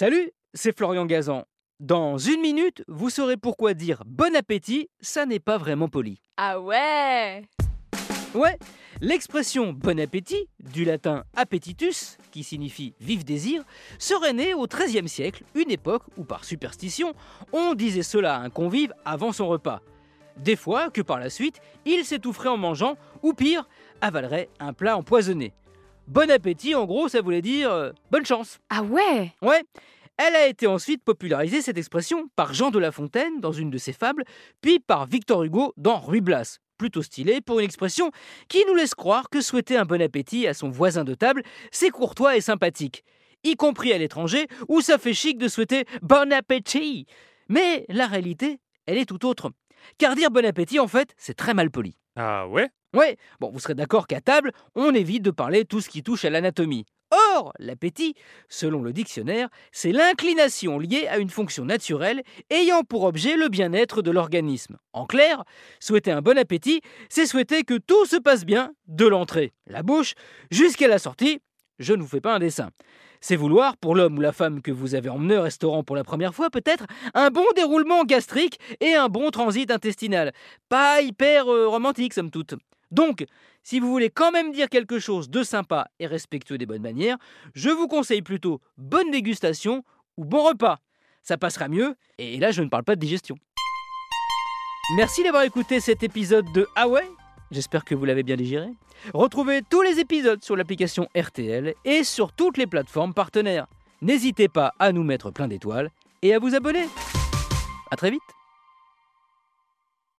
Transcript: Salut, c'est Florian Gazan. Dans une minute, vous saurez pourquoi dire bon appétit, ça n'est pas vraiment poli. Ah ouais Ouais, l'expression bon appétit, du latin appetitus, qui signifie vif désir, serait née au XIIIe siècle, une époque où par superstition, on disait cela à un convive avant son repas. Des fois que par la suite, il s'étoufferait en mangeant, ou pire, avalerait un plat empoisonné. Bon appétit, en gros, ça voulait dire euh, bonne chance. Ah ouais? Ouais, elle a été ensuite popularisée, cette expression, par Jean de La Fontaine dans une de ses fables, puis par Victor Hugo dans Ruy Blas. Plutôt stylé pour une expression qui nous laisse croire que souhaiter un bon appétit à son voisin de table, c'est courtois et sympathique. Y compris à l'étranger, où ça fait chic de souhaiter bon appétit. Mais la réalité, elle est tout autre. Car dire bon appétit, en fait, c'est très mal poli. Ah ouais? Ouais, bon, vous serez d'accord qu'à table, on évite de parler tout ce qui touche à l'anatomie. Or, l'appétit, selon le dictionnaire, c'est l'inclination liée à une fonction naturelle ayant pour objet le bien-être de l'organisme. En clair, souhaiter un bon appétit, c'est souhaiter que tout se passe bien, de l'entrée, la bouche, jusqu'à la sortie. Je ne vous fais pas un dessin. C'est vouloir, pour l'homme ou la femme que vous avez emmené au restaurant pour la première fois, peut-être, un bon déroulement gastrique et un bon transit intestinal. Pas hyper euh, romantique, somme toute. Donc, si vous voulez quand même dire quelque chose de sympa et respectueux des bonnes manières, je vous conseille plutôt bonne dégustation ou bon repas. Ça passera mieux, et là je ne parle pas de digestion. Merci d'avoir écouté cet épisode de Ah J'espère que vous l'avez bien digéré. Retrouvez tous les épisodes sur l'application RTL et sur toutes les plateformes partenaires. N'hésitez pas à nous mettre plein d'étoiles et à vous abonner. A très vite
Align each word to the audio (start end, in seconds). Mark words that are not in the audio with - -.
Salut, 0.00 0.30
c'est 0.54 0.74
Florian 0.74 1.04
Gazan. 1.04 1.44
Dans 1.78 2.16
une 2.16 2.40
minute, 2.40 2.82
vous 2.88 3.10
saurez 3.10 3.36
pourquoi 3.36 3.74
dire 3.74 4.02
bon 4.06 4.34
appétit, 4.34 4.88
ça 5.02 5.26
n'est 5.26 5.40
pas 5.40 5.58
vraiment 5.58 5.88
poli. 5.88 6.22
Ah 6.38 6.58
ouais 6.58 7.42
Ouais, 8.32 8.58
l'expression 9.02 9.74
bon 9.74 10.00
appétit, 10.00 10.48
du 10.58 10.86
latin 10.86 11.24
appetitus, 11.36 12.16
qui 12.30 12.44
signifie 12.44 12.94
vif 12.98 13.26
désir, 13.26 13.62
serait 13.98 14.32
née 14.32 14.54
au 14.54 14.66
XIIIe 14.66 15.06
siècle, 15.06 15.44
une 15.54 15.70
époque 15.70 16.04
où 16.16 16.24
par 16.24 16.46
superstition, 16.46 17.12
on 17.52 17.74
disait 17.74 18.02
cela 18.02 18.36
à 18.36 18.40
un 18.40 18.48
convive 18.48 18.94
avant 19.04 19.32
son 19.32 19.48
repas. 19.48 19.82
Des 20.38 20.56
fois 20.56 20.88
que 20.88 21.02
par 21.02 21.20
la 21.20 21.28
suite, 21.28 21.60
il 21.84 22.06
s'étoufferait 22.06 22.48
en 22.48 22.56
mangeant, 22.56 22.96
ou 23.22 23.34
pire, 23.34 23.68
avalerait 24.00 24.48
un 24.60 24.72
plat 24.72 24.96
empoisonné. 24.96 25.52
Bon 26.06 26.30
appétit, 26.30 26.74
en 26.74 26.86
gros, 26.86 27.08
ça 27.08 27.20
voulait 27.20 27.42
dire 27.42 27.70
euh, 27.70 27.92
bonne 28.10 28.26
chance. 28.26 28.58
Ah 28.68 28.82
ouais? 28.82 29.32
Ouais, 29.42 29.62
elle 30.16 30.34
a 30.34 30.46
été 30.46 30.66
ensuite 30.66 31.02
popularisée, 31.04 31.62
cette 31.62 31.78
expression, 31.78 32.28
par 32.36 32.52
Jean 32.52 32.70
de 32.70 32.78
La 32.78 32.92
Fontaine 32.92 33.40
dans 33.40 33.52
une 33.52 33.70
de 33.70 33.78
ses 33.78 33.92
fables, 33.92 34.24
puis 34.60 34.80
par 34.80 35.06
Victor 35.06 35.44
Hugo 35.44 35.72
dans 35.76 35.98
Ruy 35.98 36.20
Blas. 36.20 36.58
Plutôt 36.78 37.02
stylé 37.02 37.40
pour 37.40 37.60
une 37.60 37.64
expression 37.64 38.10
qui 38.48 38.64
nous 38.66 38.74
laisse 38.74 38.94
croire 38.94 39.30
que 39.30 39.40
souhaiter 39.40 39.76
un 39.76 39.84
bon 39.84 40.02
appétit 40.02 40.46
à 40.46 40.54
son 40.54 40.68
voisin 40.68 41.04
de 41.04 41.14
table, 41.14 41.42
c'est 41.70 41.90
courtois 41.90 42.36
et 42.36 42.40
sympathique. 42.40 43.04
Y 43.44 43.54
compris 43.56 43.92
à 43.92 43.98
l'étranger, 43.98 44.46
où 44.68 44.80
ça 44.80 44.98
fait 44.98 45.14
chic 45.14 45.38
de 45.38 45.48
souhaiter 45.48 45.84
bon 46.02 46.32
appétit. 46.32 47.06
Mais 47.48 47.86
la 47.88 48.06
réalité, 48.06 48.58
elle 48.86 48.98
est 48.98 49.06
tout 49.06 49.24
autre. 49.26 49.50
Car 49.96 50.14
dire 50.16 50.30
bon 50.30 50.44
appétit, 50.44 50.80
en 50.80 50.88
fait, 50.88 51.14
c'est 51.16 51.34
très 51.34 51.54
mal 51.54 51.70
poli. 51.70 51.96
Ah 52.22 52.46
ouais? 52.48 52.68
Ouais, 52.94 53.16
bon, 53.40 53.50
vous 53.50 53.60
serez 53.60 53.74
d'accord 53.74 54.06
qu'à 54.06 54.20
table, 54.20 54.52
on 54.74 54.94
évite 54.94 55.22
de 55.22 55.30
parler 55.30 55.64
tout 55.64 55.80
ce 55.80 55.88
qui 55.88 56.02
touche 56.02 56.26
à 56.26 56.30
l'anatomie. 56.30 56.84
Or, 57.32 57.54
l'appétit, 57.58 58.14
selon 58.50 58.82
le 58.82 58.92
dictionnaire, 58.92 59.48
c'est 59.72 59.90
l'inclination 59.90 60.78
liée 60.78 61.06
à 61.08 61.16
une 61.16 61.30
fonction 61.30 61.64
naturelle 61.64 62.22
ayant 62.50 62.82
pour 62.82 63.04
objet 63.04 63.38
le 63.38 63.48
bien-être 63.48 64.02
de 64.02 64.10
l'organisme. 64.10 64.76
En 64.92 65.06
clair, 65.06 65.44
souhaiter 65.80 66.10
un 66.10 66.20
bon 66.20 66.36
appétit, 66.36 66.82
c'est 67.08 67.24
souhaiter 67.24 67.64
que 67.64 67.78
tout 67.78 68.04
se 68.04 68.16
passe 68.16 68.44
bien, 68.44 68.74
de 68.86 69.06
l'entrée, 69.06 69.54
la 69.66 69.82
bouche, 69.82 70.12
jusqu'à 70.50 70.88
la 70.88 70.98
sortie. 70.98 71.40
Je 71.80 71.94
ne 71.94 72.02
vous 72.02 72.08
fais 72.08 72.20
pas 72.20 72.34
un 72.34 72.38
dessin. 72.38 72.70
C'est 73.22 73.36
vouloir, 73.36 73.76
pour 73.78 73.96
l'homme 73.96 74.18
ou 74.18 74.20
la 74.20 74.32
femme 74.32 74.60
que 74.60 74.70
vous 74.70 74.94
avez 74.94 75.08
emmené 75.08 75.36
au 75.36 75.42
restaurant 75.42 75.82
pour 75.82 75.96
la 75.96 76.04
première 76.04 76.34
fois, 76.34 76.50
peut-être, 76.50 76.84
un 77.14 77.30
bon 77.30 77.44
déroulement 77.56 78.04
gastrique 78.04 78.60
et 78.80 78.94
un 78.94 79.08
bon 79.08 79.30
transit 79.30 79.70
intestinal. 79.70 80.32
Pas 80.68 81.00
hyper 81.00 81.48
euh, 81.48 81.68
romantique, 81.68 82.12
somme 82.12 82.30
toute. 82.30 82.54
Donc, 82.90 83.24
si 83.62 83.80
vous 83.80 83.90
voulez 83.90 84.10
quand 84.10 84.30
même 84.30 84.52
dire 84.52 84.68
quelque 84.68 84.98
chose 84.98 85.30
de 85.30 85.42
sympa 85.42 85.88
et 85.98 86.06
respectueux 86.06 86.58
des 86.58 86.66
bonnes 86.66 86.82
manières, 86.82 87.16
je 87.54 87.70
vous 87.70 87.88
conseille 87.88 88.22
plutôt 88.22 88.60
bonne 88.76 89.10
dégustation 89.10 89.82
ou 90.18 90.24
bon 90.26 90.42
repas. 90.44 90.80
Ça 91.22 91.38
passera 91.38 91.68
mieux, 91.68 91.94
et 92.18 92.38
là 92.38 92.50
je 92.50 92.62
ne 92.62 92.68
parle 92.68 92.84
pas 92.84 92.96
de 92.96 93.00
digestion. 93.00 93.36
Merci 94.96 95.22
d'avoir 95.22 95.44
écouté 95.44 95.80
cet 95.80 96.02
épisode 96.02 96.46
de 96.52 96.66
Ah 96.74 96.88
J'espère 97.50 97.84
que 97.84 97.94
vous 97.94 98.04
l'avez 98.04 98.22
bien 98.22 98.36
digéré. 98.36 98.68
Retrouvez 99.12 99.62
tous 99.68 99.82
les 99.82 99.98
épisodes 99.98 100.42
sur 100.42 100.56
l'application 100.56 101.08
RTL 101.16 101.74
et 101.84 102.04
sur 102.04 102.32
toutes 102.32 102.58
les 102.58 102.66
plateformes 102.66 103.14
partenaires. 103.14 103.66
N'hésitez 104.02 104.48
pas 104.48 104.72
à 104.78 104.92
nous 104.92 105.02
mettre 105.02 105.30
plein 105.30 105.48
d'étoiles 105.48 105.90
et 106.22 106.34
à 106.34 106.38
vous 106.38 106.54
abonner. 106.54 106.86
A 107.90 107.96
très 107.96 108.10
vite 108.10 108.22